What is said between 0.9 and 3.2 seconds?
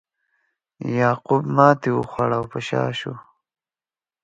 یعقوب ماتې وخوړه او په شا شو.